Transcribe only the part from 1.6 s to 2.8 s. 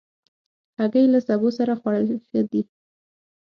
خوړل ښه دي.